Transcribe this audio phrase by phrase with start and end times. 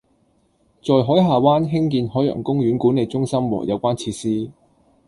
[0.83, 4.49] 在海下灣興建海洋公園管理中心和有關設施